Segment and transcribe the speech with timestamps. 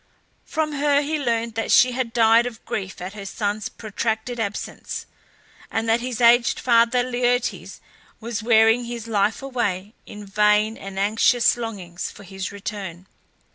[0.45, 5.05] From her he learned that she had died of grief at her son's protracted absence,
[5.69, 7.79] and that his aged father Laertes
[8.19, 13.05] was wearing his life away in vain and anxious longings for his return.